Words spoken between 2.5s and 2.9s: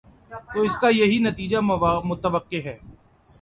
ہے۔